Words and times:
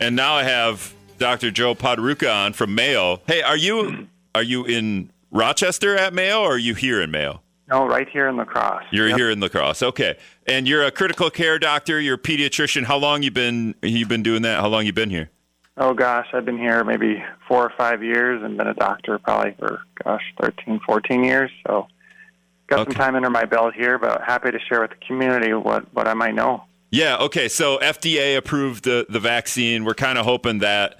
And 0.00 0.14
now 0.14 0.34
I 0.34 0.44
have 0.44 0.94
Dr. 1.18 1.50
Joe 1.50 1.74
Poterucha 1.74 2.32
on 2.32 2.52
from 2.52 2.74
Mayo. 2.74 3.20
Hey, 3.26 3.42
are 3.42 3.56
you 3.56 4.08
are 4.34 4.42
you 4.42 4.64
in 4.64 5.10
Rochester 5.30 5.96
at 5.96 6.14
Mayo 6.14 6.40
or 6.42 6.52
are 6.54 6.58
you 6.58 6.74
here 6.74 7.00
in 7.02 7.10
Mayo? 7.10 7.40
No, 7.68 7.86
right 7.86 8.08
here 8.08 8.28
in 8.28 8.36
La 8.36 8.44
Crosse. 8.44 8.84
You're 8.92 9.08
Yep. 9.08 9.18
here 9.18 9.30
in 9.30 9.40
La 9.40 9.48
Crosse. 9.48 9.82
Okay. 9.82 10.16
And 10.46 10.66
you're 10.66 10.84
a 10.84 10.90
critical 10.90 11.28
care 11.28 11.58
doctor, 11.58 12.00
you're 12.00 12.14
a 12.14 12.18
pediatrician. 12.18 12.84
How 12.84 12.96
long 12.96 13.22
you 13.22 13.30
been 13.30 13.74
you 13.82 14.06
been 14.06 14.22
doing 14.22 14.42
that? 14.42 14.60
How 14.60 14.68
long 14.68 14.86
you 14.86 14.92
been 14.92 15.10
here? 15.10 15.30
Oh 15.76 15.94
gosh, 15.94 16.26
I've 16.32 16.44
been 16.44 16.58
here 16.58 16.82
maybe 16.84 17.22
four 17.46 17.64
or 17.64 17.72
five 17.76 18.02
years 18.02 18.42
and 18.42 18.56
been 18.56 18.66
a 18.66 18.74
doctor 18.74 19.18
probably 19.18 19.54
for 19.58 19.80
gosh, 20.04 20.22
13, 20.40 20.80
14 20.86 21.24
years. 21.24 21.50
So 21.66 21.86
got 22.68 22.80
Okay. 22.80 22.92
some 22.92 22.98
time 23.00 23.14
under 23.16 23.30
my 23.30 23.44
belt 23.44 23.74
here, 23.74 23.98
but 23.98 24.22
happy 24.22 24.50
to 24.50 24.58
share 24.60 24.80
with 24.80 24.90
the 24.90 25.06
community 25.06 25.52
what, 25.52 25.92
what 25.94 26.08
I 26.08 26.14
might 26.14 26.34
know. 26.34 26.64
Yeah, 26.90 27.18
okay. 27.18 27.48
So 27.48 27.78
FDA 27.78 28.36
approved 28.36 28.84
the 28.84 29.06
the 29.08 29.20
vaccine. 29.20 29.84
We're 29.84 29.94
kind 29.94 30.18
of 30.18 30.24
hoping 30.24 30.58
that 30.58 30.98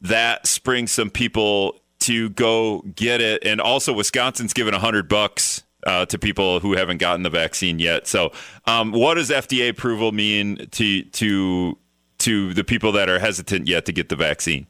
that 0.00 0.46
springs 0.46 0.92
some 0.92 1.10
people 1.10 1.80
to 2.00 2.28
go 2.30 2.82
get 2.94 3.20
it 3.20 3.44
and 3.44 3.60
also 3.60 3.92
Wisconsin's 3.92 4.52
given 4.52 4.72
100 4.72 5.08
bucks 5.08 5.64
uh, 5.86 6.04
to 6.06 6.18
people 6.18 6.60
who 6.60 6.74
haven't 6.74 6.98
gotten 6.98 7.22
the 7.22 7.30
vaccine 7.30 7.78
yet. 7.78 8.06
So, 8.06 8.32
um, 8.66 8.92
what 8.92 9.14
does 9.14 9.30
FDA 9.30 9.68
approval 9.68 10.12
mean 10.12 10.68
to 10.72 11.02
to 11.02 11.78
to 12.18 12.54
the 12.54 12.64
people 12.64 12.92
that 12.92 13.08
are 13.08 13.18
hesitant 13.18 13.68
yet 13.68 13.86
to 13.86 13.92
get 13.92 14.08
the 14.08 14.16
vaccine? 14.16 14.66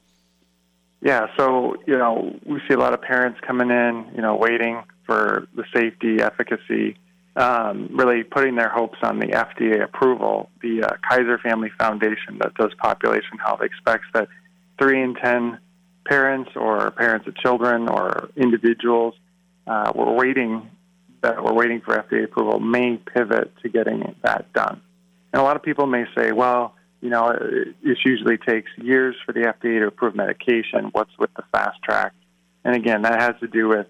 Yeah, 1.03 1.27
so 1.37 1.77
you 1.87 1.97
know 1.97 2.39
we 2.45 2.61
see 2.69 2.75
a 2.75 2.79
lot 2.79 2.93
of 2.93 3.01
parents 3.01 3.41
coming 3.47 3.71
in, 3.71 4.11
you 4.15 4.23
know, 4.23 4.37
waiting 4.37 4.83
for 5.07 5.47
the 5.55 5.65
safety, 5.75 6.21
efficacy, 6.21 6.99
um, 7.37 7.91
really 7.93 8.25
putting 8.25 8.57
their 8.57 8.69
hopes 8.69 8.99
on 9.03 9.19
the 9.19 9.27
FDA 9.27 9.83
approval. 9.83 10.51
The 10.63 10.83
uh, 10.85 10.97
Kaiser 11.09 11.39
Family 11.39 11.71
Foundation 11.79 12.39
that 12.41 12.55
does 12.55 12.73
population 12.79 13.39
health 13.45 13.61
expects 13.63 14.07
that 14.15 14.29
three 14.79 15.03
in 15.03 15.15
ten 15.15 15.59
parents 16.07 16.51
or 16.57 16.91
parents 16.93 17.27
of 17.27 17.37
children 17.37 17.89
or 17.89 18.31
individuals 18.37 19.15
uh, 19.67 19.93
were 19.95 20.13
waiting 20.13 20.71
that 21.23 21.43
were 21.43 21.53
waiting 21.53 21.81
for 21.81 21.97
FDA 21.97 22.25
approval 22.25 22.61
may 22.61 22.97
pivot 22.97 23.53
to 23.63 23.69
getting 23.69 24.15
that 24.23 24.53
done. 24.53 24.81
And 25.33 25.41
a 25.41 25.45
lot 25.45 25.57
of 25.57 25.63
people 25.63 25.87
may 25.87 26.05
say, 26.17 26.33
well, 26.33 26.75
you 27.01 27.11
know, 27.11 27.29
it, 27.29 27.75
it 27.83 27.99
usually 28.05 28.39
takes 28.39 28.71
years 28.77 29.17
for 29.25 29.33
the 29.33 29.41
FDA 29.41 29.81
to 29.81 29.89
approve 29.89 30.15
medication. 30.15 30.91
What's 30.93 31.11
with 31.19 31.31
the 31.35 31.43
fast 31.53 31.83
track? 31.83 32.13
And 32.65 32.75
again, 32.75 33.03
that 33.03 33.21
has 33.21 33.35
to 33.41 33.49
do 33.49 33.69
with, 33.69 33.87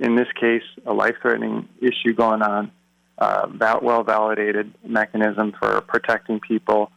in 0.00 0.16
this 0.16 0.28
case, 0.38 0.62
a 0.86 0.92
life-threatening 0.92 1.68
issue 1.80 2.14
going 2.14 2.42
on, 2.42 2.70
uh, 3.18 3.46
that 3.58 3.82
well-validated 3.82 4.72
mechanism 4.84 5.52
for 5.58 5.80
protecting 5.82 6.40
people. 6.40 6.90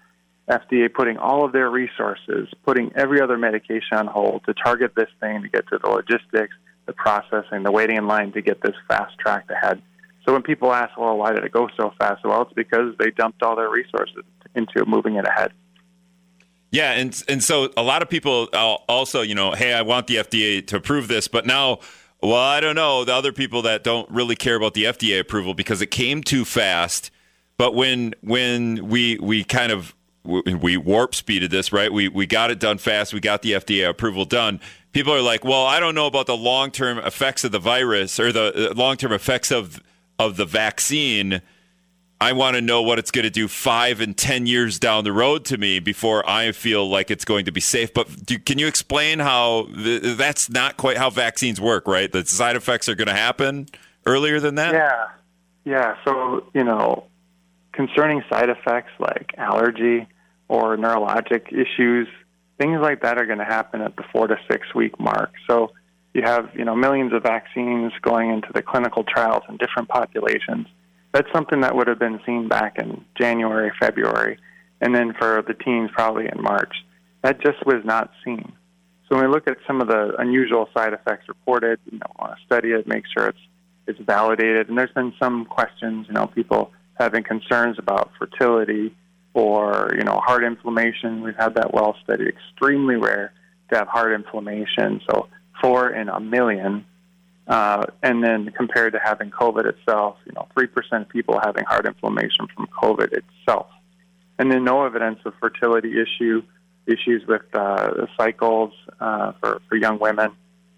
FDA 0.50 0.94
putting 0.94 1.18
all 1.18 1.46
of 1.46 1.54
their 1.54 1.70
resources, 1.70 2.50
putting 2.66 2.92
every 2.96 3.22
other 3.22 3.38
medication 3.38 3.98
on 3.98 4.08
hold 4.08 4.44
to 4.46 4.54
target 4.54 4.94
this 4.96 5.10
thing 5.20 5.42
to 5.42 5.50
get 5.50 5.68
to 5.70 5.78
the 5.78 5.90
logistics, 5.90 6.54
the 6.86 6.94
processing, 6.94 7.64
the 7.64 7.72
waiting 7.72 7.96
in 7.98 8.08
line 8.08 8.32
to 8.34 8.42
get 8.42 8.62
this 8.62 8.76
fast 8.88 9.18
tracked 9.20 9.50
ahead. 9.52 9.82
So 10.26 10.34
when 10.34 10.42
people 10.42 10.74
ask, 10.74 10.98
well, 10.98 11.18
why 11.18 11.34
did 11.34 11.44
it 11.44 11.52
go 11.52 11.70
so 11.78 11.94
fast? 12.00 12.24
Well, 12.24 12.42
it's 12.44 12.54
because 12.54 12.94
they 12.98 13.12
dumped 13.12 13.44
all 13.44 13.56
their 13.56 13.70
resources 13.70 14.24
into 14.56 14.86
moving 14.86 15.16
it 15.16 15.28
ahead. 15.28 15.52
Yeah, 16.72 16.94
and 16.94 17.24
and 17.28 17.44
so 17.44 17.72
a 17.78 17.84
lot 17.84 18.02
of 18.02 18.10
people 18.10 18.50
also, 18.90 19.22
you 19.22 19.36
know, 19.36 19.52
hey, 19.52 19.74
I 19.74 19.84
want 19.84 20.08
the 20.08 20.16
FDA 20.16 20.66
to 20.68 20.78
approve 20.78 21.08
this, 21.08 21.28
but 21.28 21.46
now, 21.46 21.80
well, 22.24 22.36
I 22.36 22.62
don't 22.62 22.76
know, 22.76 23.04
the 23.04 23.14
other 23.14 23.34
people 23.34 23.64
that 23.64 23.84
don't 23.84 24.10
really 24.10 24.36
care 24.36 24.56
about 24.56 24.74
the 24.74 24.86
FDA 24.86 25.20
approval 25.20 25.54
because 25.54 25.82
it 25.82 25.88
came 25.88 26.24
too 26.24 26.46
fast. 26.46 27.12
But 27.58 27.76
when 27.76 28.14
when 28.22 28.88
we 28.88 29.18
we 29.20 29.44
kind 29.44 29.72
of 29.72 29.94
we 30.24 30.78
warp 30.78 31.16
speeded 31.16 31.52
this, 31.52 31.74
right? 31.74 31.92
We 31.92 32.08
we 32.08 32.26
got 32.26 32.50
it 32.50 32.60
done 32.60 32.78
fast. 32.78 33.14
We 33.14 33.20
got 33.20 33.42
the 33.42 33.52
FDA 33.52 33.88
approval 33.90 34.26
done. 34.26 34.62
People 34.94 35.14
are 35.14 35.22
like, 35.22 35.44
well, 35.44 35.66
I 35.66 35.80
don't 35.80 35.96
know 35.96 36.08
about 36.08 36.28
the 36.28 36.38
long 36.38 36.72
term 36.72 36.98
effects 37.00 37.44
of 37.44 37.52
the 37.52 37.60
virus 37.60 38.20
or 38.20 38.32
the 38.32 38.72
uh, 38.72 38.74
long 38.74 38.96
term 38.96 39.12
effects 39.12 39.52
of 39.52 39.82
of 40.18 40.38
the 40.38 40.46
vaccine. 40.46 41.42
I 42.24 42.32
want 42.32 42.56
to 42.56 42.62
know 42.62 42.82
what 42.82 43.00
it's 43.00 43.12
going 43.12 43.24
to 43.24 43.30
do 43.30 43.50
five 43.50 44.00
and 44.00 44.16
10 44.16 44.46
years 44.46 44.80
down 44.80 45.04
the 45.04 45.12
road 45.12 45.44
to 45.46 45.58
me 45.58 45.80
before 45.80 46.28
I 46.28 46.54
feel 46.54 46.90
like 46.90 47.12
it's 47.12 47.26
going 47.26 47.44
to 47.46 47.52
be 47.52 47.60
safe. 47.60 47.94
But 47.94 48.26
do, 48.26 48.40
can 48.40 48.58
you 48.60 48.68
explain 48.68 49.20
how 49.20 49.68
th- 49.76 50.16
that's 50.16 50.50
not 50.50 50.78
quite 50.78 50.96
how 50.96 51.10
vaccines 51.10 51.60
work, 51.60 51.86
right? 51.86 52.10
The 52.10 52.26
side 52.26 52.56
effects 52.56 52.88
are 52.88 52.96
going 52.96 53.10
to 53.10 53.14
happen 53.14 53.68
earlier 54.06 54.40
than 54.40 54.56
that? 54.56 54.74
Yeah. 54.74 55.08
Yeah. 55.66 55.98
So, 56.06 56.46
you 56.54 56.64
know, 56.64 57.08
concerning 57.74 58.24
side 58.30 58.50
effects 58.50 58.92
like 59.00 59.34
allergy 59.38 60.08
or 60.48 60.78
neurologic 60.78 61.52
issues, 61.52 62.08
things 62.58 62.80
like 62.80 63.02
that 63.02 63.18
are 63.18 63.26
going 63.26 63.40
to 63.40 63.46
happen 63.46 63.82
at 63.82 63.98
the 63.98 64.04
four 64.14 64.28
to 64.28 64.38
six 64.50 64.74
week 64.74 64.98
mark. 64.98 65.34
So 65.50 65.74
you 66.14 66.22
have, 66.22 66.52
you 66.56 66.64
know, 66.64 66.74
millions 66.74 67.12
of 67.12 67.22
vaccines 67.22 67.92
going 68.02 68.30
into 68.30 68.48
the 68.54 68.62
clinical 68.62 69.04
trials 69.04 69.44
in 69.50 69.58
different 69.58 69.90
populations. 69.90 70.68
That's 71.14 71.32
something 71.32 71.62
that 71.62 71.76
would 71.76 71.88
have 71.88 72.00
been 72.00 72.20
seen 72.26 72.48
back 72.48 72.78
in 72.80 73.06
January, 73.16 73.72
February, 73.80 74.40
and 74.82 74.96
then 74.96 75.14
for 75.14 75.44
the 75.48 75.54
teens 75.54 75.92
probably 75.94 76.26
in 76.26 76.42
March. 76.42 76.74
That 77.22 77.42
just 77.42 77.66
was 77.66 77.84
not 77.86 78.12
seen. 78.26 78.52
So 79.08 79.16
when 79.16 79.28
we 79.28 79.32
look 79.32 79.48
at 79.48 79.58
some 79.68 79.80
of 79.80 79.88
the 79.88 80.16
unusual 80.18 80.70
side 80.76 80.94
effects 80.94 81.28
reported, 81.28 81.80
you 81.92 82.00
know, 82.00 82.08
want 82.20 82.38
to 82.38 82.46
study 82.46 82.72
it, 82.72 82.88
make 82.88 83.04
sure 83.16 83.28
it's 83.28 83.38
it's 83.86 84.00
validated. 84.00 84.70
And 84.70 84.78
there's 84.78 84.94
been 84.94 85.14
some 85.22 85.46
questions, 85.46 86.08
you 86.08 86.14
know, 86.14 86.28
people 86.28 86.72
having 86.96 87.24
concerns 87.24 87.78
about 87.78 88.12
fertility 88.18 88.96
or 89.34 89.92
you 89.98 90.04
know 90.04 90.20
heart 90.24 90.44
inflammation. 90.44 91.22
We've 91.22 91.36
had 91.36 91.56
that 91.56 91.74
well 91.74 91.96
studied. 92.04 92.28
Extremely 92.28 92.96
rare 92.96 93.34
to 93.70 93.78
have 93.78 93.88
heart 93.88 94.14
inflammation. 94.14 95.02
So 95.10 95.28
four 95.62 95.90
in 95.90 96.10
a 96.10 96.20
million. 96.20 96.86
Uh, 97.48 97.86
and 98.02 98.24
then 98.24 98.52
compared 98.56 98.94
to 98.94 99.00
having 99.04 99.30
COVID 99.30 99.66
itself, 99.66 100.18
you 100.26 100.32
know, 100.34 100.48
three 100.54 100.68
percent 100.68 101.04
of 101.04 101.10
people 101.10 101.40
having 101.44 101.66
heart 101.66 101.86
inflammation 101.86 102.48
from 102.56 102.68
COVID 102.68 103.12
itself, 103.12 103.68
and 104.40 104.50
then 104.50 104.64
no 104.64 104.86
evidence 104.86 105.20
of 105.26 105.34
fertility 105.42 106.00
issue 106.00 106.42
issues 106.86 107.26
with 107.28 107.42
uh, 107.54 108.06
cycles 108.18 108.72
uh, 109.00 109.34
for 109.42 109.62
for 109.68 109.76
young 109.76 110.00
women. 110.00 110.32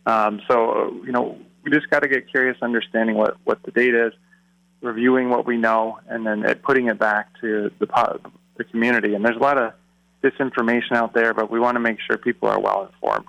Um, 0.08 0.42
so 0.48 1.00
you 1.06 1.12
know, 1.12 1.38
we 1.64 1.72
just 1.72 1.90
got 1.92 2.00
to 2.00 2.08
get 2.08 2.30
curious, 2.30 2.58
understanding 2.64 3.16
what 3.16 3.38
what 3.44 3.62
the 3.62 3.72
data 3.72 4.08
is, 4.08 4.14
reviewing 4.82 5.30
what 5.30 5.46
we 5.46 5.58
know, 5.58 6.00
and 6.08 6.26
then 6.26 6.44
putting 6.64 6.88
it 6.88 6.98
back 6.98 7.30
to 7.42 7.72
the 7.80 8.20
the 8.58 8.64
community. 8.64 9.14
And 9.14 9.24
there's 9.24 9.38
a 9.38 9.40
lot 9.40 9.60
of 9.60 9.74
disinformation 10.24 10.94
out 10.94 11.14
there, 11.14 11.36
but 11.36 11.52
we 11.52 11.60
want 11.60 11.76
to 11.76 11.80
make 11.80 12.00
sure 12.02 12.18
people 12.18 12.50
are 12.50 12.60
well 12.60 12.90
informed. 12.92 13.28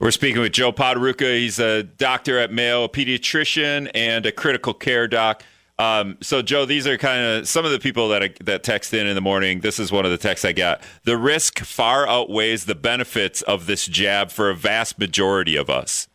We're 0.00 0.12
speaking 0.12 0.40
with 0.40 0.52
Joe 0.52 0.72
Poterucha. 0.72 1.38
He's 1.38 1.58
a 1.58 1.82
doctor 1.82 2.38
at 2.38 2.50
Mayo, 2.50 2.84
a 2.84 2.88
pediatrician, 2.88 3.90
and 3.94 4.24
a 4.24 4.32
critical 4.32 4.72
care 4.72 5.06
doc. 5.06 5.42
Um, 5.78 6.16
so, 6.22 6.40
Joe, 6.40 6.64
these 6.64 6.86
are 6.86 6.96
kind 6.96 7.22
of 7.22 7.46
some 7.46 7.66
of 7.66 7.70
the 7.70 7.78
people 7.78 8.08
that 8.08 8.22
I, 8.22 8.30
that 8.44 8.62
text 8.62 8.94
in 8.94 9.06
in 9.06 9.14
the 9.14 9.20
morning. 9.20 9.60
This 9.60 9.78
is 9.78 9.92
one 9.92 10.06
of 10.06 10.10
the 10.10 10.16
texts 10.16 10.46
I 10.46 10.52
got. 10.52 10.82
The 11.04 11.18
risk 11.18 11.58
far 11.58 12.08
outweighs 12.08 12.64
the 12.64 12.74
benefits 12.74 13.42
of 13.42 13.66
this 13.66 13.84
jab 13.84 14.30
for 14.30 14.48
a 14.48 14.54
vast 14.54 14.98
majority 14.98 15.54
of 15.54 15.68
us. 15.68 16.08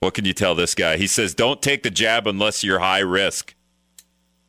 What 0.00 0.14
can 0.14 0.24
you 0.24 0.32
tell 0.32 0.56
this 0.56 0.74
guy? 0.74 0.96
He 0.96 1.06
says, 1.06 1.36
"Don't 1.36 1.62
take 1.62 1.84
the 1.84 1.90
jab 1.90 2.26
unless 2.26 2.64
you're 2.64 2.80
high 2.80 2.98
risk." 2.98 3.54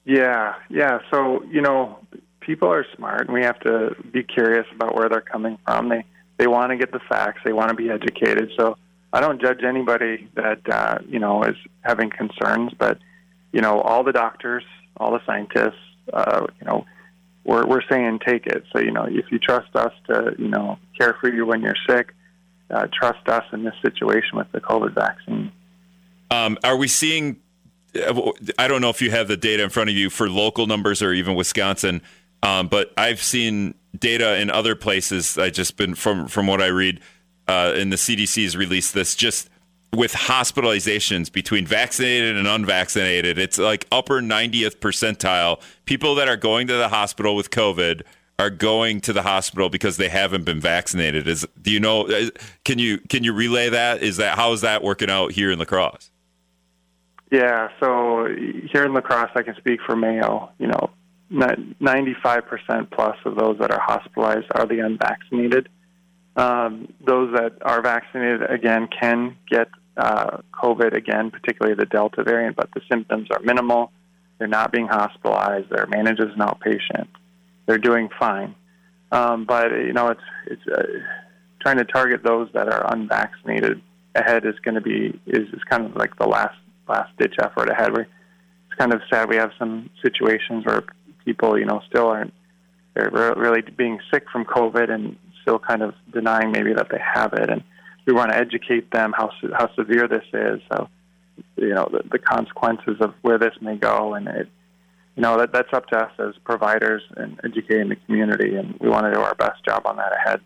Yeah, 0.06 0.56
yeah. 0.72 1.00
So 1.12 1.44
you 1.52 1.62
know, 1.62 2.00
people 2.40 2.68
are 2.68 2.86
smart, 2.96 3.28
and 3.28 3.34
we 3.34 3.44
have 3.44 3.60
to 3.60 3.96
be 4.12 4.24
curious 4.24 4.66
about 4.74 4.96
where 4.96 5.08
they're 5.08 5.22
coming 5.22 5.60
from. 5.66 5.90
They 5.90 6.04
they 6.38 6.48
want 6.48 6.72
to 6.72 6.78
get 6.78 6.92
the 6.92 7.00
facts. 7.08 7.42
They 7.46 7.54
want 7.54 7.70
to 7.70 7.76
be 7.76 7.90
educated. 7.90 8.52
So 8.58 8.78
I 9.14 9.22
don't 9.22 9.42
judge 9.42 9.64
anybody 9.64 10.28
that 10.36 10.60
uh, 10.70 11.00
you 11.08 11.20
know 11.20 11.44
is 11.44 11.56
having 11.82 12.10
concerns, 12.10 12.74
but 12.78 13.00
you 13.52 13.62
know, 13.62 13.80
all 13.80 14.04
the 14.04 14.12
doctors, 14.12 14.64
all 14.98 15.12
the 15.12 15.22
scientists, 15.26 15.80
uh, 16.12 16.46
you 16.60 16.68
know, 16.68 16.86
we're 17.46 17.66
we're 17.66 17.82
saying 17.90 18.20
take 18.26 18.46
it. 18.48 18.66
So 18.74 18.82
you 18.82 18.92
know, 18.92 19.06
if 19.06 19.32
you 19.32 19.40
trust 19.40 19.74
us 19.76 19.94
to 20.08 20.36
you 20.38 20.50
know 20.50 20.78
care 21.00 21.16
for 21.22 21.34
you 21.34 21.46
when 21.46 21.62
you're 21.62 21.78
sick, 21.88 22.14
uh, 22.70 22.88
trust 22.92 23.28
us 23.30 23.46
in 23.54 23.64
this 23.64 23.76
situation 23.82 24.38
with 24.38 24.52
the 24.52 24.60
COVID 24.60 24.94
vaccine. 24.94 25.52
Um, 26.32 26.58
are 26.64 26.76
we 26.76 26.88
seeing? 26.88 27.38
I 28.60 28.68
don't 28.68 28.82
know 28.82 28.90
if 28.90 29.02
you 29.02 29.12
have 29.12 29.30
the 29.30 29.38
data 29.38 29.64
in 29.64 29.70
front 29.70 29.90
of 29.90 29.96
you 29.96 30.10
for 30.10 30.30
local 30.30 30.68
numbers 30.68 31.02
or 31.02 31.14
even 31.14 31.36
Wisconsin, 31.36 32.02
um, 32.44 32.68
but 32.68 32.92
I've 32.98 33.22
seen 33.22 33.76
data 34.00 34.40
in 34.40 34.50
other 34.50 34.76
places. 34.76 35.38
I 35.38 35.50
just 35.50 35.78
been 35.78 35.96
from 35.96 36.28
from 36.28 36.48
what 36.48 36.62
I 36.62 36.68
read, 36.68 37.02
uh, 37.48 37.74
and 37.76 37.92
the 37.92 37.98
CDC's 37.98 38.56
released 38.56 38.94
this 38.94 39.16
just 39.16 39.50
with 39.94 40.14
hospitalizations 40.14 41.32
between 41.32 41.66
vaccinated 41.66 42.36
and 42.36 42.48
unvaccinated. 42.48 43.38
It's 43.38 43.58
like 43.58 43.88
upper 43.92 44.22
90th 44.22 44.78
percentile. 44.78 45.62
People 45.86 46.16
that 46.16 46.28
are 46.28 46.36
going 46.38 46.68
to 46.68 46.74
the 46.74 46.90
hospital 46.90 47.36
with 47.36 47.50
COVID 47.50 48.02
are 48.38 48.50
going 48.50 49.00
to 49.02 49.14
the 49.14 49.22
hospital 49.22 49.70
because 49.70 49.96
they 49.96 50.10
haven't 50.10 50.44
been 50.44 50.60
vaccinated. 50.60 51.28
Is 51.28 51.48
do 51.62 51.72
you 51.72 51.80
know? 51.80 52.08
uh, 52.08 52.30
Can 52.66 52.80
you 52.80 52.98
can 52.98 53.24
you 53.24 53.34
relay 53.34 53.70
that? 53.70 54.04
Is 54.04 54.18
that 54.18 54.36
how 54.36 54.52
is 54.52 54.62
that 54.62 54.84
working 54.84 55.10
out 55.10 55.32
here 55.32 55.52
in 55.52 55.60
La 55.60 55.66
Crosse? 55.66 56.12
Yeah, 57.32 57.70
so 57.80 58.28
here 58.72 58.86
in 58.86 58.94
La 58.94 59.02
Crosse, 59.02 59.32
I 59.36 59.42
can 59.42 59.56
speak 59.56 59.80
for 59.86 59.96
Mayo. 59.96 60.52
You 60.60 60.68
know, 60.68 60.90
95% 61.32 62.92
plus 62.92 63.18
of 63.26 63.36
those 63.36 63.58
that 63.60 63.72
are 63.72 63.80
hospitalized 63.80 64.48
are 64.52 64.66
the 64.66 64.80
unvaccinated. 64.80 65.70
Um, 66.36 66.94
those 67.06 67.34
that 67.34 67.54
are 67.62 67.82
vaccinated 67.82 68.50
again 68.50 68.88
can 68.88 69.38
get 69.50 69.68
uh, 69.98 70.42
COVID 70.54 70.96
again, 70.96 71.32
particularly 71.32 71.76
the 71.76 71.86
Delta 71.86 72.24
variant, 72.24 72.56
but 72.56 72.70
the 72.74 72.82
symptoms 72.92 73.30
are 73.32 73.40
minimal. 73.42 73.92
They're 74.38 74.48
not 74.48 74.72
being 74.72 74.88
hospitalized. 74.88 75.70
They're 75.70 75.88
managed 75.88 76.22
as 76.22 76.32
an 76.36 76.40
outpatient. 76.40 77.08
They're 77.66 77.78
doing 77.78 78.10
fine. 78.20 78.56
Um, 79.12 79.46
but 79.46 79.72
you 79.72 79.94
know, 79.94 80.10
it's 80.10 80.22
it's 80.48 80.62
uh, 80.68 80.84
trying 81.62 81.78
to 81.78 81.86
target 81.86 82.22
those 82.24 82.50
that 82.54 82.68
are 82.68 82.94
unvaccinated 82.94 83.82
ahead 84.16 84.46
is 84.46 84.56
going 84.64 84.76
to 84.76 84.82
be 84.82 85.20
is, 85.28 85.48
is 85.54 85.64
kind 85.70 85.86
of 85.86 85.96
like 85.96 86.16
the 86.18 86.28
last 86.28 86.58
last 86.88 87.16
ditch 87.18 87.36
effort 87.42 87.70
ahead. 87.70 87.96
We, 87.96 88.02
it's 88.02 88.78
kind 88.78 88.94
of 88.94 89.02
sad 89.10 89.30
we 89.30 89.38
have 89.38 89.52
some 89.58 89.90
situations 90.02 90.66
where 90.66 90.84
people, 91.26 91.60
you 91.60 91.66
know, 91.66 91.82
still 91.90 92.08
aren't 92.08 92.34
really 92.96 93.62
being 93.62 94.00
sick 94.12 94.26
from 94.32 94.46
COVID 94.46 94.90
and 94.90 95.18
still 95.42 95.60
kind 95.60 95.82
of 95.82 95.94
denying 96.14 96.52
maybe 96.52 96.74
that 96.74 96.88
they 96.90 97.00
have 97.00 97.34
it. 97.34 97.50
And 97.50 97.64
we 98.06 98.14
want 98.14 98.32
to 98.32 98.38
educate 98.38 98.92
them 98.92 99.14
how 99.16 99.32
how 99.54 99.74
severe 99.76 100.08
this 100.08 100.24
is. 100.32 100.62
So, 100.72 100.88
you 101.58 101.74
know, 101.74 101.90
the, 101.92 102.02
the 102.10 102.20
consequences 102.20 102.98
of 103.02 103.14
where 103.22 103.38
this 103.38 103.54
may 103.62 103.76
go, 103.76 104.14
and 104.14 104.28
it, 104.28 104.48
you 105.16 105.24
know, 105.24 105.38
that 105.38 105.52
that's 105.52 105.74
up 105.74 105.88
to 105.88 105.98
us 105.98 106.12
as 106.20 106.36
providers 106.44 107.02
and 107.18 107.40
educating 107.44 107.90
the 107.90 107.96
community, 108.06 108.56
and 108.56 108.78
we 108.80 108.90
want 108.90 109.06
to 109.06 109.14
do 109.14 109.20
our 109.20 109.36
best 109.36 109.64
job 109.66 109.84
on 109.86 109.98
that 109.98 110.14
ahead. 110.16 110.42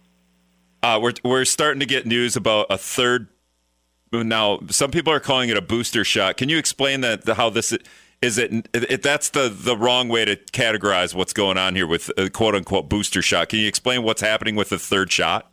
Uh, 0.82 1.00
we're 1.02 1.14
we're 1.24 1.46
starting 1.46 1.80
to 1.82 1.86
get 1.86 2.06
news 2.06 2.36
about 2.36 2.68
a 2.70 2.78
third. 2.78 3.28
Now, 4.12 4.60
some 4.70 4.90
people 4.90 5.14
are 5.14 5.20
calling 5.20 5.50
it 5.50 5.58
a 5.58 5.62
booster 5.62 6.04
shot. 6.04 6.38
Can 6.38 6.50
you 6.50 6.58
explain 6.58 7.02
that 7.02 7.28
how 7.28 7.52
this 7.52 7.78
is 8.22 8.38
it, 8.38 8.68
it, 8.74 9.02
that's 9.02 9.30
the 9.30 9.50
the 9.50 9.78
wrong 9.78 10.10
way 10.10 10.26
to 10.26 10.36
categorize 10.36 11.14
what's 11.14 11.34
going 11.34 11.58
on 11.58 11.76
here 11.76 11.88
with 11.88 12.12
a 12.18 12.30
quote 12.30 12.56
unquote 12.56 12.90
booster 12.90 13.22
shot. 13.22 13.50
Can 13.50 13.60
you 13.60 13.68
explain 13.68 14.04
what's 14.04 14.22
happening 14.22 14.56
with 14.56 14.70
the 14.70 14.80
third 14.80 15.12
shot? 15.12 15.50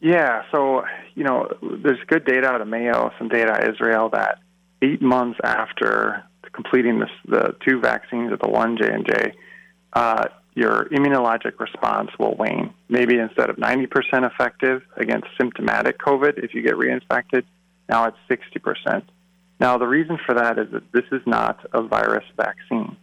Yeah, 0.00 0.42
so 0.52 0.84
you 1.14 1.24
know, 1.24 1.48
there's 1.82 1.98
good 2.06 2.24
data 2.24 2.46
out 2.46 2.60
of 2.60 2.68
Mayo, 2.68 3.12
some 3.18 3.28
data 3.28 3.52
out 3.52 3.64
of 3.64 3.74
Israel 3.74 4.08
that 4.10 4.38
eight 4.82 5.02
months 5.02 5.38
after 5.44 6.24
completing 6.52 6.98
this, 6.98 7.10
the 7.26 7.54
two 7.66 7.80
vaccines 7.80 8.32
of 8.32 8.40
the 8.40 8.48
one 8.48 8.76
J 8.76 8.92
and 8.92 9.06
J, 9.06 9.32
uh, 9.92 10.26
your 10.54 10.86
immunologic 10.86 11.58
response 11.58 12.10
will 12.18 12.34
wane. 12.36 12.74
Maybe 12.88 13.18
instead 13.18 13.50
of 13.50 13.56
90% 13.56 13.88
effective 14.30 14.82
against 14.96 15.28
symptomatic 15.38 15.98
COVID, 15.98 16.42
if 16.42 16.54
you 16.54 16.62
get 16.62 16.74
reinfected, 16.74 17.44
now 17.88 18.06
it's 18.06 18.16
60%. 18.28 19.02
Now, 19.60 19.76
the 19.76 19.86
reason 19.86 20.18
for 20.24 20.34
that 20.34 20.58
is 20.58 20.68
that 20.72 20.90
this 20.92 21.04
is 21.12 21.20
not 21.26 21.64
a 21.72 21.82
virus 21.82 22.24
vaccine. 22.36 22.96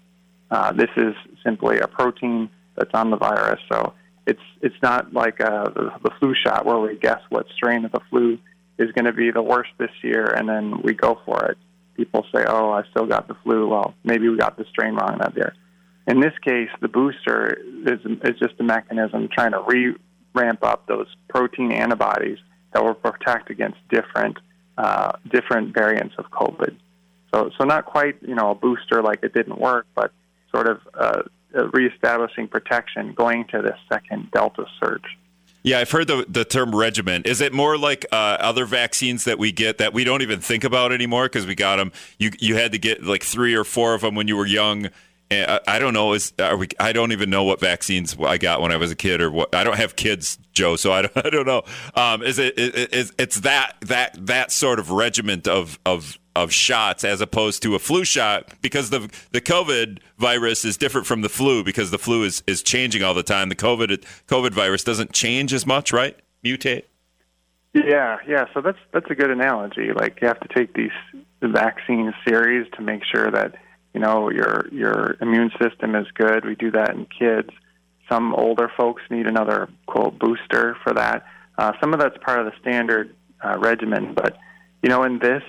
Uh, 0.50 0.72
this 0.72 0.90
is 0.98 1.14
simply 1.44 1.78
a 1.78 1.88
protein 1.88 2.50
that's 2.76 2.92
on 2.94 3.12
the 3.12 3.18
virus. 3.18 3.60
So 3.72 3.94
it's 4.26 4.42
it's 4.62 4.76
not 4.82 5.14
like 5.14 5.40
uh, 5.40 5.70
the, 5.70 5.92
the 6.04 6.12
flu 6.20 6.34
shot 6.34 6.66
where 6.66 6.80
we 6.80 6.98
guess 6.98 7.22
what 7.30 7.46
strain 7.56 7.86
of 7.86 7.92
the 7.92 8.02
flu 8.10 8.40
is 8.80 8.92
going 8.92 9.06
to 9.06 9.14
be 9.14 9.32
the 9.32 9.42
worst 9.42 9.70
this 9.78 9.92
year, 10.04 10.26
and 10.26 10.50
then 10.50 10.82
we 10.82 10.94
go 10.94 11.20
for 11.26 11.46
it. 11.46 11.58
People 11.96 12.26
say, 12.34 12.44
"Oh, 12.48 12.72
I 12.72 12.84
still 12.90 13.06
got 13.06 13.28
the 13.28 13.36
flu." 13.44 13.68
Well, 13.68 13.94
maybe 14.04 14.28
we 14.30 14.38
got 14.38 14.58
the 14.58 14.66
strain 14.70 14.96
wrong 14.96 15.18
that 15.20 15.36
year. 15.36 15.54
In 16.08 16.20
this 16.20 16.34
case, 16.44 16.70
the 16.82 16.88
booster 16.88 17.58
is 17.86 18.00
is 18.24 18.40
just 18.40 18.60
a 18.60 18.64
mechanism 18.64 19.30
trying 19.32 19.52
to 19.52 19.64
re 19.68 19.96
ramp 20.34 20.64
up 20.64 20.88
those 20.88 21.08
protein 21.30 21.72
antibodies 21.72 22.38
that 22.74 22.84
will 22.84 22.94
protect 22.94 23.50
against 23.50 23.78
different 23.90 24.38
uh, 24.78 25.14
different 25.32 25.74
variants 25.74 26.16
of 26.18 26.30
COVID. 26.32 26.76
So, 27.34 27.52
so 27.58 27.64
not 27.66 27.86
quite 27.86 28.18
you 28.22 28.36
know 28.36 28.52
a 28.52 28.56
booster 28.56 29.02
like 29.02 29.24
it 29.24 29.34
didn't 29.34 29.60
work, 29.60 29.86
but 29.96 30.12
sort 30.52 30.68
of 30.68 30.80
uh, 30.94 31.24
reestablishing 31.74 32.48
protection 32.48 33.14
going 33.14 33.46
to 33.48 33.62
this 33.62 33.78
second 33.90 34.32
Delta 34.32 34.66
surge. 34.80 35.18
Yeah, 35.64 35.80
I've 35.80 35.92
heard 35.92 36.08
the, 36.08 36.26
the 36.30 36.46
term 36.46 36.74
regimen. 36.74 37.24
Is 37.26 37.42
it 37.42 37.52
more 37.52 37.78
like 37.78 38.06
uh, 38.12 38.38
other 38.40 38.66
vaccines 38.66 39.26
that 39.26 39.38
we 39.38 39.52
get 39.52 39.80
that 39.80 39.94
we 39.94 40.06
don't 40.06 40.22
even 40.22 40.40
think 40.40 40.64
about 40.64 40.94
anymore 40.94 41.26
because 41.26 41.46
we 41.46 41.56
got 41.56 41.76
them? 41.76 41.92
You 42.18 42.32
you 42.40 42.56
had 42.56 42.72
to 42.72 42.78
get 42.78 43.04
like 43.04 43.24
three 43.24 43.54
or 43.54 43.66
four 43.66 43.94
of 43.94 44.02
them 44.02 44.16
when 44.16 44.28
you 44.28 44.38
were 44.38 44.46
young. 44.46 44.90
I, 45.30 45.60
I 45.68 45.80
don't 45.80 45.94
know. 45.94 46.14
Is 46.14 46.34
are 46.40 46.56
we? 46.56 46.68
I 46.80 46.94
don't 46.94 47.12
even 47.12 47.30
know 47.30 47.44
what 47.44 47.60
vaccines 47.60 48.16
I 48.20 48.38
got 48.38 48.62
when 48.62 48.72
I 48.72 48.78
was 48.78 48.92
a 48.92 48.96
kid, 48.96 49.22
or 49.22 49.30
what. 49.30 49.54
I 49.54 49.64
don't 49.64 49.78
have 49.78 49.96
kids, 49.96 50.40
Joe, 50.54 50.76
so 50.76 50.92
I 50.92 51.04
don't. 51.04 51.18
I 51.26 51.30
don't 51.30 51.46
know. 51.46 51.64
Um, 51.96 52.24
is 52.24 52.40
it? 52.40 52.58
Is 52.58 53.14
it's 53.18 53.42
that 53.42 53.76
that 53.82 54.18
that 54.28 54.52
sort 54.52 54.80
of 54.80 54.92
regiment 54.92 55.48
of 55.48 55.80
of 55.86 56.18
of 56.36 56.54
shots 56.54 57.04
as 57.04 57.20
opposed 57.20 57.64
to 57.64 57.76
a 57.76 57.80
flu 57.80 58.04
shot 58.04 58.54
because 58.62 58.90
the 58.90 59.10
the 59.32 59.42
COVID 59.42 60.00
virus 60.18 60.64
is 60.64 60.78
different 60.78 61.08
from 61.08 61.22
the 61.22 61.30
flu 61.30 61.64
because 61.64 61.92
the 61.92 61.98
flu 61.98 62.24
is 62.24 62.44
is 62.48 62.64
changing 62.64 63.04
all 63.04 63.14
the 63.14 63.24
time. 63.24 63.50
The 63.50 63.56
COVID 63.56 64.04
COVID 64.28 64.52
virus 64.52 64.84
doesn't 64.84 65.14
change 65.14 65.54
as 65.54 65.66
much, 65.66 65.92
right? 65.92 66.18
Mutate. 66.46 66.84
Yeah, 67.74 68.18
yeah. 68.28 68.46
So 68.54 68.62
that's 68.62 68.78
that's 68.94 69.10
a 69.10 69.16
good 69.16 69.30
analogy. 69.30 69.92
Like 69.94 70.20
you 70.22 70.28
have 70.28 70.40
to 70.40 70.48
take 70.48 70.74
these 70.74 70.92
vaccine 71.42 72.14
series 72.28 72.68
to 72.76 72.82
make 72.82 73.04
sure 73.04 73.30
that 73.32 73.56
you 73.94 74.00
know 74.00 74.30
your 74.30 74.68
your 74.72 75.18
immune 75.22 75.52
system 75.62 75.96
is 75.96 76.08
good. 76.14 76.46
We 76.46 76.56
do 76.56 76.72
that 76.72 76.92
in 76.92 77.06
kids. 77.06 77.50
Some 78.10 78.34
older 78.36 78.72
folks 78.78 79.02
need 79.10 79.28
another 79.28 79.70
quote 79.86 80.18
booster 80.18 80.78
for 80.84 80.94
that. 80.94 81.26
Uh, 81.58 81.74
some 81.82 81.94
of 81.94 82.00
that's 82.00 82.18
part 82.24 82.40
of 82.40 82.46
the 82.46 82.54
standard 82.62 83.16
uh, 83.44 83.58
regimen, 83.58 84.14
but 84.14 84.38
you 84.82 84.90
know, 84.90 85.04
in 85.04 85.20
this 85.20 85.44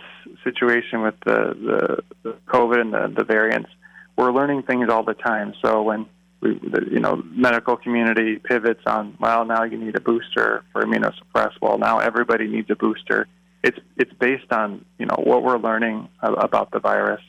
situation 0.45 1.03
with 1.03 1.15
the 1.25 2.03
the, 2.25 2.31
the 2.31 2.37
COVID 2.49 2.81
and 2.81 2.93
the, 2.93 3.15
the 3.19 3.25
variants, 3.25 3.71
we're 4.17 4.33
learning 4.33 4.63
things 4.63 4.89
all 4.91 5.05
the 5.05 5.15
time. 5.15 5.55
So 5.63 5.83
when 5.83 6.07
we, 6.41 6.55
the, 6.59 6.87
you 6.91 7.01
know, 7.01 7.23
medical 7.31 7.77
community 7.77 8.39
pivots 8.39 8.83
on, 8.87 9.17
well, 9.21 9.45
now 9.45 9.65
you 9.65 9.77
need 9.77 9.97
a 9.97 10.01
booster 10.01 10.65
for 10.73 10.83
immunosuppress. 10.83 11.53
Well, 11.61 11.79
now 11.79 11.99
everybody 11.99 12.47
needs 12.47 12.71
a 12.71 12.77
booster. 12.77 13.27
It's 13.63 13.79
it's 13.97 14.13
based 14.15 14.53
on 14.53 14.85
you 14.99 15.07
know 15.07 15.17
what 15.19 15.43
we're 15.43 15.59
learning 15.59 16.09
about 16.23 16.71
the 16.71 16.79
virus 16.79 17.21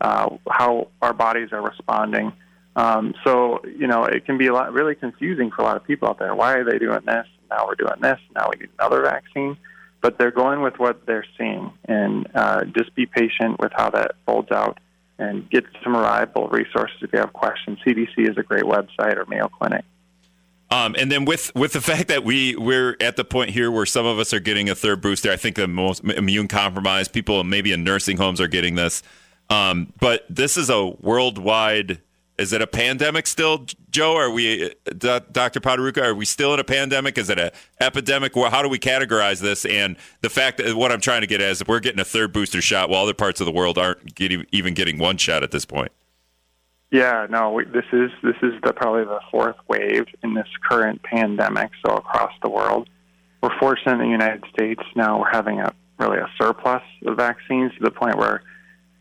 uh, 0.00 0.30
how 0.50 0.88
our 1.02 1.12
bodies 1.12 1.50
are 1.52 1.62
responding. 1.62 2.32
Um, 2.76 3.14
so, 3.24 3.60
you 3.64 3.86
know, 3.86 4.04
it 4.04 4.24
can 4.24 4.38
be 4.38 4.46
a 4.46 4.52
lot 4.52 4.72
really 4.72 4.94
confusing 4.94 5.50
for 5.50 5.62
a 5.62 5.64
lot 5.64 5.76
of 5.76 5.84
people 5.84 6.08
out 6.08 6.18
there. 6.18 6.34
Why 6.34 6.54
are 6.54 6.64
they 6.64 6.78
doing 6.78 7.00
this? 7.04 7.26
Now 7.50 7.66
we're 7.66 7.74
doing 7.74 8.00
this. 8.00 8.18
Now 8.34 8.50
we 8.52 8.60
need 8.60 8.70
another 8.78 9.02
vaccine. 9.02 9.56
But 10.00 10.16
they're 10.16 10.30
going 10.30 10.62
with 10.62 10.78
what 10.78 11.06
they're 11.06 11.26
seeing, 11.36 11.72
and 11.86 12.28
uh, 12.32 12.64
just 12.66 12.94
be 12.94 13.06
patient 13.06 13.58
with 13.58 13.72
how 13.74 13.90
that 13.90 14.12
folds 14.24 14.52
out, 14.52 14.78
and 15.18 15.50
get 15.50 15.64
some 15.82 15.96
reliable 15.96 16.46
resources 16.48 16.96
if 17.02 17.12
you 17.12 17.18
have 17.18 17.32
questions. 17.32 17.80
CDC 17.84 18.30
is 18.30 18.38
a 18.38 18.44
great 18.44 18.62
website, 18.62 19.16
or 19.16 19.26
Mayo 19.26 19.48
Clinic. 19.48 19.84
Um, 20.70 20.94
and 20.98 21.10
then 21.10 21.24
with 21.24 21.52
with 21.56 21.72
the 21.72 21.80
fact 21.90 22.06
that 22.08 22.22
we 22.24 22.54
we're 22.54 22.96
at 23.00 23.16
the 23.16 23.24
point 23.24 23.50
here 23.50 23.72
where 23.72 23.86
some 23.86 24.06
of 24.06 24.20
us 24.20 24.32
are 24.32 24.40
getting 24.40 24.68
a 24.68 24.74
third 24.76 25.00
booster, 25.00 25.32
I 25.32 25.36
think 25.36 25.56
the 25.56 25.66
most 25.66 26.04
immune 26.04 26.46
compromised 26.46 27.12
people, 27.12 27.42
maybe 27.42 27.72
in 27.72 27.82
nursing 27.82 28.18
homes, 28.18 28.40
are 28.40 28.48
getting 28.48 28.76
this. 28.76 29.02
Um, 29.50 29.92
but 29.98 30.24
this 30.28 30.56
is 30.56 30.70
a 30.70 30.86
worldwide. 30.86 32.00
Is 32.38 32.52
it 32.52 32.62
a 32.62 32.66
pandemic 32.66 33.26
still, 33.26 33.66
Joe? 33.90 34.16
Are 34.16 34.30
we, 34.30 34.72
Dr. 34.84 35.60
Poterucha? 35.60 36.02
Are 36.02 36.14
we 36.14 36.24
still 36.24 36.54
in 36.54 36.60
a 36.60 36.64
pandemic? 36.64 37.18
Is 37.18 37.30
it 37.30 37.38
an 37.38 37.50
epidemic? 37.80 38.32
How 38.34 38.62
do 38.62 38.68
we 38.68 38.78
categorize 38.78 39.40
this? 39.40 39.64
And 39.64 39.96
the 40.20 40.30
fact 40.30 40.58
that 40.58 40.76
what 40.76 40.92
I'm 40.92 41.00
trying 41.00 41.22
to 41.22 41.26
get 41.26 41.40
at 41.40 41.50
is 41.50 41.66
we're 41.66 41.80
getting 41.80 41.98
a 41.98 42.04
third 42.04 42.32
booster 42.32 42.60
shot 42.60 42.90
while 42.90 43.02
other 43.02 43.14
parts 43.14 43.40
of 43.40 43.46
the 43.46 43.52
world 43.52 43.76
aren't 43.76 44.14
getting, 44.14 44.46
even 44.52 44.74
getting 44.74 44.98
one 44.98 45.16
shot 45.16 45.42
at 45.42 45.50
this 45.50 45.64
point. 45.64 45.90
Yeah, 46.90 47.26
no, 47.28 47.50
we, 47.50 47.64
this 47.64 47.84
is 47.92 48.10
this 48.22 48.36
is 48.42 48.54
the, 48.62 48.72
probably 48.72 49.04
the 49.04 49.20
fourth 49.30 49.56
wave 49.68 50.06
in 50.22 50.34
this 50.34 50.48
current 50.68 51.02
pandemic. 51.02 51.70
So 51.84 51.96
across 51.96 52.32
the 52.42 52.48
world, 52.48 52.88
we're 53.42 53.58
fortunate 53.58 53.94
in 53.94 53.98
the 53.98 54.06
United 54.06 54.44
States 54.52 54.82
now 54.96 55.20
we're 55.20 55.30
having 55.30 55.60
a 55.60 55.74
really 55.98 56.18
a 56.18 56.28
surplus 56.40 56.82
of 57.06 57.16
vaccines 57.16 57.72
to 57.74 57.80
the 57.82 57.90
point 57.90 58.16
where 58.16 58.42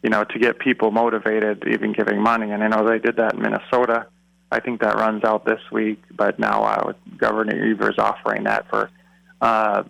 you 0.04 0.10
know, 0.10 0.24
to 0.24 0.40
get 0.40 0.60
people 0.60 0.92
motivated, 0.92 1.64
even 1.68 1.94
giving 1.94 2.22
money. 2.22 2.52
And 2.52 2.64
I 2.64 2.68
know 2.68 2.88
they 2.88 3.00
did 3.00 3.18
that 3.18 3.34
in 3.34 3.42
Minnesota. 3.42 4.08
I 4.52 4.60
think 4.60 4.82
that 4.82 4.96
runs 4.96 5.24
out 5.24 5.46
this 5.46 5.60
week, 5.72 6.02
but 6.16 6.40
now 6.40 6.64
uh, 6.64 6.94
Governor 7.18 7.72
Evers 7.72 7.96
offering 7.98 8.44
that 8.44 8.70
for 8.70 8.90
uh, 9.42 9.84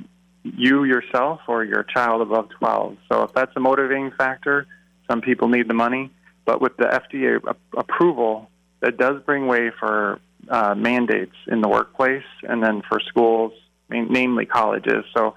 you 0.44 0.84
yourself 0.86 1.42
or 1.48 1.64
your 1.64 1.84
child 1.84 2.22
above 2.22 2.50
12. 2.58 2.98
So 3.12 3.24
if 3.24 3.34
that's 3.34 3.52
a 3.56 3.60
motivating 3.60 4.12
factor, 4.18 4.66
some 5.10 5.22
people 5.22 5.48
need 5.48 5.68
the 5.68 5.74
money. 5.74 6.12
But 6.46 6.62
with 6.62 6.78
the 6.78 6.86
FDA 6.86 7.40
approval, 7.78 8.50
that 8.80 8.98
does 8.98 9.22
bring 9.24 9.48
way 9.48 9.72
for 9.78 10.20
uh, 10.50 10.76
mandates 10.76 11.36
in 11.48 11.62
the 11.62 11.68
workplace 11.68 12.24
and 12.44 12.64
then 12.64 12.82
for 12.88 13.00
schools, 13.02 13.52
namely 13.90 14.46
colleges. 14.46 15.04
So 15.16 15.36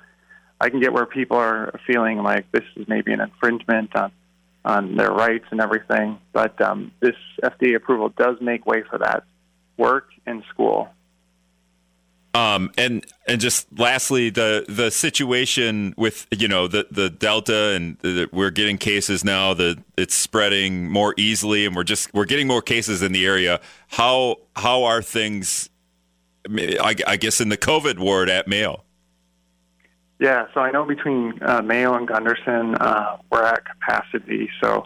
I 0.60 0.70
can 0.70 0.80
get 0.80 0.92
where 0.92 1.06
people 1.06 1.36
are 1.36 1.78
feeling 1.86 2.22
like 2.22 2.50
this 2.52 2.64
is 2.76 2.86
maybe 2.86 3.12
an 3.12 3.20
infringement 3.20 3.94
on 3.96 4.12
on 4.64 4.96
their 4.96 5.10
rights 5.10 5.46
and 5.50 5.60
everything. 5.60 6.18
But 6.32 6.60
um, 6.60 6.92
this 7.00 7.16
FDA 7.42 7.76
approval 7.76 8.10
does 8.10 8.36
make 8.40 8.66
way 8.66 8.82
for 8.82 8.98
that 8.98 9.24
work 9.76 10.08
and 10.26 10.42
school. 10.50 10.88
Um, 12.32 12.70
and 12.78 13.04
and 13.26 13.40
just 13.40 13.66
lastly, 13.76 14.30
the 14.30 14.64
the 14.68 14.92
situation 14.92 15.94
with 15.96 16.28
you 16.30 16.46
know 16.46 16.68
the 16.68 16.86
the 16.88 17.10
Delta 17.10 17.74
and 17.74 17.98
the, 17.98 18.28
we're 18.32 18.50
getting 18.50 18.78
cases 18.78 19.24
now. 19.24 19.52
that 19.54 19.82
it's 19.96 20.14
spreading 20.14 20.88
more 20.88 21.12
easily, 21.16 21.66
and 21.66 21.74
we're 21.74 21.82
just 21.82 22.14
we're 22.14 22.26
getting 22.26 22.46
more 22.46 22.62
cases 22.62 23.02
in 23.02 23.10
the 23.10 23.26
area. 23.26 23.60
How 23.88 24.36
how 24.54 24.84
are 24.84 25.02
things? 25.02 25.70
I, 26.48 26.94
I 27.06 27.16
guess 27.16 27.40
in 27.40 27.48
the 27.48 27.58
COVID 27.58 27.98
ward 27.98 28.30
at 28.30 28.46
Mayo. 28.46 28.84
Yeah, 30.20 30.48
so 30.52 30.60
I 30.60 30.70
know 30.70 30.84
between 30.84 31.38
uh, 31.40 31.62
Mayo 31.62 31.94
and 31.94 32.06
Gundersen, 32.06 32.76
uh, 32.78 33.16
we're 33.32 33.42
at 33.42 33.64
capacity. 33.64 34.50
So 34.62 34.84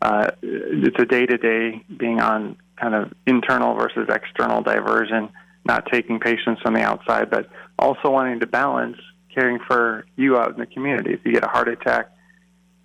uh, 0.00 0.30
it's 0.40 0.98
a 0.98 1.04
day 1.04 1.26
to 1.26 1.36
day 1.36 1.84
being 1.98 2.18
on 2.18 2.56
kind 2.80 2.94
of 2.94 3.12
internal 3.26 3.74
versus 3.74 4.08
external 4.08 4.62
diversion, 4.62 5.28
not 5.66 5.84
taking 5.92 6.18
patients 6.18 6.62
from 6.62 6.72
the 6.72 6.80
outside, 6.80 7.28
but 7.28 7.50
also 7.78 8.08
wanting 8.08 8.40
to 8.40 8.46
balance 8.46 8.96
caring 9.34 9.58
for 9.68 10.06
you 10.16 10.38
out 10.38 10.54
in 10.54 10.58
the 10.58 10.66
community. 10.66 11.12
If 11.12 11.26
you 11.26 11.34
get 11.34 11.44
a 11.44 11.48
heart 11.48 11.68
attack, 11.68 12.10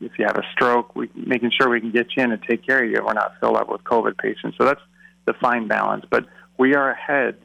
if 0.02 0.20
you 0.20 0.26
have 0.26 0.38
a 0.38 0.44
stroke, 0.52 0.98
we, 0.98 1.10
making 1.16 1.52
sure 1.58 1.70
we 1.70 1.80
can 1.80 1.92
get 1.92 2.08
you 2.18 2.24
in 2.24 2.34
and 2.34 2.44
take 2.44 2.66
care 2.66 2.84
of 2.84 2.92
you. 2.92 3.02
We're 3.06 3.14
not 3.14 3.36
filled 3.40 3.56
up 3.56 3.70
with 3.70 3.86
COVID 3.86 4.18
patients. 4.18 4.58
So 4.58 4.66
that's 4.66 4.82
the 5.24 5.34
fine 5.36 5.70
balance. 5.70 6.04
But 6.10 6.26
we 6.58 6.76
are 6.76 6.92
ahead 6.92 7.38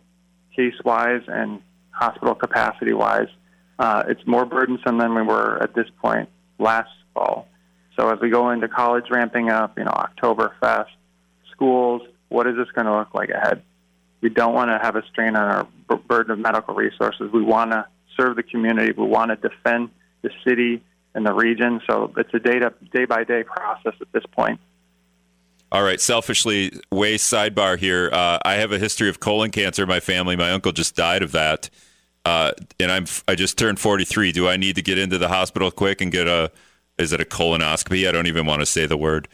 case 0.57 0.75
wise 0.85 1.23
and 1.29 1.63
hospital 1.93 2.35
capacity 2.35 2.95
wise 2.95 3.29
uh, 3.81 4.05
it's 4.09 4.25
more 4.27 4.45
burdensome 4.45 4.99
than 4.99 5.15
we 5.15 5.23
were 5.23 5.61
at 5.63 5.75
this 5.75 5.87
point 6.03 6.29
last 6.59 6.91
fall. 7.15 7.49
So 7.99 8.11
as 8.11 8.21
we 8.21 8.29
go 8.29 8.51
into 8.51 8.69
college 8.69 9.07
ramping 9.11 9.49
up, 9.49 9.79
you 9.79 9.85
know, 9.85 9.91
Oktoberfest, 9.91 10.91
schools, 11.51 12.03
what 12.29 12.47
is 12.47 12.57
this 12.57 12.69
going 12.75 12.87
to 12.87 12.95
look 12.95 13.15
like 13.15 13.31
ahead? 13.31 13.63
We 14.21 14.29
don't 14.29 14.53
want 14.53 14.69
to 14.69 14.79
have 14.79 14.97
a 14.97 15.03
strain 15.07 15.35
on 15.35 15.43
our 15.43 15.67
b- 15.89 16.03
burden 16.07 16.31
of 16.31 16.39
medical 16.39 16.75
resources. 16.75 17.33
We 17.33 17.43
want 17.43 17.71
to 17.71 17.87
serve 18.19 18.37
the 18.37 18.43
community. 18.43 18.93
We 18.93 19.07
want 19.07 19.31
to 19.31 19.49
defend 19.49 19.89
the 20.21 20.31
city 20.47 20.83
and 21.15 21.27
the 21.27 21.33
region. 21.33 21.81
So 21.89 22.13
it's 22.19 22.35
a 22.35 22.39
day 22.39 22.59
by 23.07 23.25
day 23.25 23.45
process 23.45 23.95
at 23.99 24.13
this 24.13 24.25
point. 24.31 24.61
All 25.73 25.83
right, 25.83 26.01
selfishly, 26.01 26.79
way 26.93 27.15
sidebar 27.15 27.79
here. 27.79 28.11
Uh, 28.13 28.39
I 28.45 28.55
have 28.55 28.73
a 28.73 28.79
history 28.79 29.09
of 29.09 29.21
colon 29.21 29.51
cancer 29.51 29.85
in 29.85 29.89
my 29.89 30.01
family. 30.01 30.37
My 30.37 30.51
uncle 30.51 30.73
just 30.73 30.97
died 30.97 31.23
of 31.23 31.33
that 31.33 31.71
uh, 32.31 32.53
and 32.79 32.93
I'm 32.93 33.07
I 33.27 33.35
just 33.35 33.59
turned 33.59 33.81
43. 33.81 34.31
Do 34.31 34.49
I 34.49 34.57
need 34.57 34.77
to 34.77 34.83
get 34.83 34.99
into 34.99 35.19
the 35.19 35.29
hospital 35.29 35.71
quick 35.71 36.01
and 36.01 36.13
get 36.13 36.29
a 36.29 36.53
is 36.97 37.13
it 37.13 37.21
a 37.21 37.25
colonoscopy? 37.25 38.09
I 38.09 38.13
don't 38.13 38.29
even 38.29 38.47
want 38.47 38.61
to 38.61 38.67
say 38.67 38.87
the 38.87 38.97
word. 38.97 39.27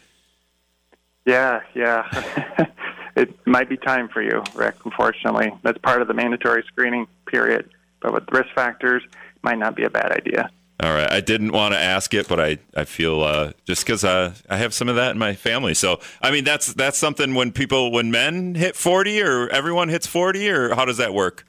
Yeah, 1.25 1.61
yeah. 1.75 2.65
it 3.15 3.45
might 3.45 3.69
be 3.69 3.77
time 3.77 4.07
for 4.07 4.21
you, 4.21 4.43
Rick. 4.55 4.75
Unfortunately, 4.83 5.51
that's 5.61 5.77
part 5.77 6.01
of 6.01 6.07
the 6.07 6.15
mandatory 6.15 6.63
screening 6.67 7.05
period. 7.27 7.69
But 7.99 8.13
with 8.13 8.23
risk 8.31 8.49
factors, 8.55 9.03
might 9.43 9.59
not 9.59 9.75
be 9.75 9.83
a 9.83 9.89
bad 9.89 10.11
idea. 10.11 10.49
All 10.81 10.93
right. 10.93 11.11
I 11.11 11.21
didn't 11.21 11.51
want 11.51 11.73
to 11.73 11.79
ask 11.79 12.13
it, 12.13 12.27
but 12.27 12.39
I, 12.39 12.59
I 12.75 12.85
feel 12.85 13.23
uh, 13.23 13.51
just 13.65 13.85
because 13.85 14.03
uh, 14.03 14.33
I 14.49 14.57
have 14.57 14.73
some 14.73 14.89
of 14.89 14.95
that 14.95 15.11
in 15.11 15.17
my 15.17 15.33
family. 15.33 15.73
So, 15.73 15.99
I 16.21 16.31
mean, 16.31 16.43
that's 16.43 16.73
that's 16.73 16.97
something 16.97 17.35
when 17.35 17.51
people, 17.51 17.91
when 17.91 18.11
men 18.11 18.55
hit 18.55 18.75
40 18.75 19.21
or 19.21 19.49
everyone 19.49 19.89
hits 19.89 20.07
40, 20.07 20.49
or 20.49 20.75
how 20.75 20.85
does 20.85 20.97
that 20.97 21.13
work? 21.13 21.45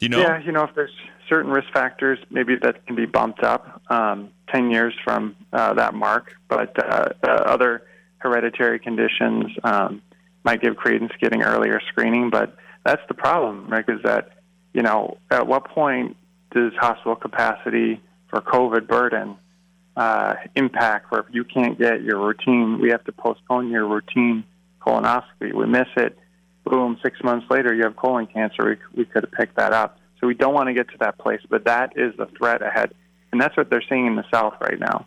You 0.00 0.08
know? 0.08 0.18
Yeah, 0.18 0.38
you 0.38 0.52
know, 0.52 0.64
if 0.64 0.74
there's 0.74 0.94
certain 1.28 1.50
risk 1.50 1.68
factors, 1.72 2.18
maybe 2.30 2.56
that 2.56 2.84
can 2.86 2.96
be 2.96 3.06
bumped 3.06 3.42
up 3.42 3.82
um, 3.90 4.30
10 4.52 4.70
years 4.70 4.94
from 5.04 5.36
uh, 5.52 5.74
that 5.74 5.94
mark. 5.94 6.36
But 6.48 6.76
uh, 6.78 7.10
uh, 7.22 7.26
other 7.26 7.82
hereditary 8.18 8.78
conditions 8.78 9.46
um, 9.62 10.02
might 10.44 10.60
give 10.60 10.76
credence 10.76 11.12
getting 11.20 11.42
earlier 11.42 11.80
screening. 11.88 12.30
But 12.30 12.56
that's 12.84 13.02
the 13.08 13.14
problem, 13.14 13.68
Rick, 13.68 13.86
is 13.88 14.02
that, 14.04 14.30
you 14.72 14.82
know, 14.82 15.18
at 15.30 15.46
what 15.46 15.66
point 15.66 16.16
does 16.52 16.72
hospital 16.78 17.14
capacity 17.14 18.00
for 18.28 18.40
COVID 18.40 18.88
burden 18.88 19.36
uh, 19.96 20.34
impact 20.54 21.10
where 21.10 21.20
if 21.20 21.26
you 21.30 21.44
can't 21.44 21.78
get 21.78 22.02
your 22.02 22.18
routine, 22.18 22.80
we 22.80 22.90
have 22.90 23.04
to 23.04 23.12
postpone 23.12 23.70
your 23.70 23.86
routine 23.86 24.44
colonoscopy. 24.80 25.52
We 25.52 25.66
miss 25.66 25.88
it 25.96 26.16
boom, 26.64 26.98
six 27.02 27.22
months 27.22 27.46
later 27.50 27.74
you 27.74 27.84
have 27.84 27.96
colon 27.96 28.26
cancer. 28.26 28.78
We, 28.94 29.02
we 29.02 29.04
could 29.04 29.24
have 29.24 29.32
picked 29.32 29.56
that 29.56 29.72
up. 29.72 29.98
So 30.20 30.26
we 30.26 30.34
don't 30.34 30.54
want 30.54 30.68
to 30.68 30.74
get 30.74 30.88
to 30.90 30.98
that 31.00 31.18
place, 31.18 31.40
but 31.48 31.64
that 31.64 31.94
is 31.96 32.14
the 32.16 32.26
threat 32.26 32.62
ahead. 32.62 32.92
And 33.32 33.40
that's 33.40 33.56
what 33.56 33.70
they're 33.70 33.84
seeing 33.88 34.06
in 34.06 34.16
the 34.16 34.24
South 34.30 34.54
right 34.60 34.78
now. 34.78 35.06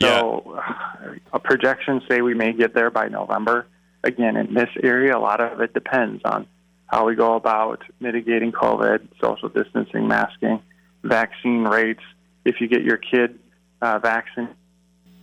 So 0.00 0.60
yeah. 1.04 1.38
projections 1.44 2.02
say 2.08 2.20
we 2.20 2.34
may 2.34 2.52
get 2.52 2.74
there 2.74 2.90
by 2.90 3.08
November. 3.08 3.66
Again, 4.04 4.36
in 4.36 4.52
this 4.52 4.68
area, 4.82 5.16
a 5.16 5.20
lot 5.20 5.40
of 5.40 5.60
it 5.60 5.72
depends 5.72 6.22
on 6.24 6.46
how 6.86 7.06
we 7.06 7.14
go 7.14 7.34
about 7.34 7.82
mitigating 8.00 8.52
COVID, 8.52 9.06
social 9.20 9.48
distancing, 9.48 10.08
masking, 10.08 10.60
vaccine 11.02 11.64
rates. 11.64 12.02
If 12.44 12.60
you 12.60 12.66
get 12.66 12.82
your 12.82 12.96
kid 12.96 13.38
uh, 13.80 14.00
vaccinated. 14.00 14.56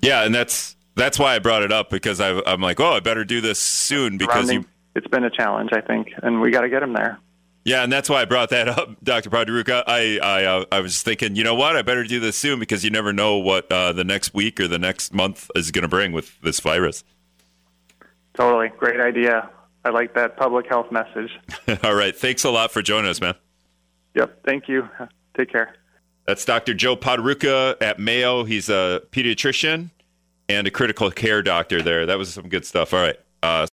Yeah, 0.02 0.24
and 0.24 0.34
that's 0.34 0.78
that's 0.96 1.20
why 1.20 1.36
I 1.36 1.40
brought 1.40 1.64
it 1.64 1.72
up 1.72 1.90
because 1.90 2.20
I, 2.22 2.40
am 2.52 2.62
like, 2.62 2.80
oh, 2.80 2.94
I 2.94 3.00
better 3.02 3.26
do 3.26 3.42
this 3.42 3.60
soon 3.60 4.18
because 4.18 4.52
you 4.52 4.66
it's 5.00 5.08
been 5.08 5.24
a 5.24 5.30
challenge, 5.30 5.72
I 5.72 5.80
think, 5.80 6.10
and 6.22 6.42
we 6.42 6.52
got 6.52 6.62
to 6.62 6.70
get 6.70 6.84
him 6.84 6.94
there. 6.94 7.18
Yeah, 7.64 7.84
and 7.84 7.92
that's 7.92 8.10
why 8.10 8.22
I 8.22 8.26
brought 8.26 8.50
that 8.50 8.68
up, 8.68 9.02
Dr. 9.04 9.30
Poterucha. 9.30 9.84
I 9.88 10.20
I, 10.22 10.44
uh, 10.44 10.66
I 10.72 10.80
was 10.82 11.02
thinking, 11.02 11.36
you 11.36 11.44
know 11.44 11.56
what? 11.56 11.76
I 11.76 11.82
better 11.82 12.04
do 12.04 12.20
this 12.20 12.36
soon 12.36 12.60
because 12.60 12.84
you 12.84 12.90
never 12.90 13.14
know 13.14 13.38
what 13.38 13.72
uh, 13.72 13.94
the 13.94 14.04
next 14.04 14.34
week 14.34 14.60
or 14.60 14.68
the 14.68 14.80
next 14.80 15.14
month 15.14 15.50
is 15.56 15.72
going 15.72 15.84
to 15.84 15.88
bring 15.88 16.12
with 16.12 16.40
this 16.42 16.60
virus. 16.60 17.04
Totally, 18.34 18.70
great 18.78 19.00
idea. 19.00 19.50
I 19.86 19.90
like 19.90 20.14
that 20.16 20.36
public 20.36 20.68
health 20.68 20.92
message. 20.92 21.32
All 21.84 21.96
right, 21.96 22.16
thanks 22.16 22.44
a 22.44 22.50
lot 22.50 22.72
for 22.72 22.82
joining 22.82 23.10
us, 23.10 23.22
man. 23.22 23.36
Yep, 24.16 24.44
thank 24.46 24.68
you. 24.68 24.90
Take 25.38 25.52
care. 25.52 25.76
That's 26.26 26.44
Dr. 26.46 26.74
Joe 26.74 26.96
Poterucha 26.96 27.82
at 27.82 28.00
Mayo. 28.00 28.44
He's 28.44 28.70
a 28.70 29.02
pediatrician 29.12 29.90
and 30.48 30.68
a 30.68 30.72
critical 30.72 31.12
care 31.12 31.42
doctor 31.42 31.82
there. 31.82 32.06
That 32.06 32.18
was 32.18 32.34
some 32.34 32.50
good 32.50 32.66
stuff. 32.66 32.94
All 32.94 33.02
right. 33.02 33.18
Uh, 33.42 33.66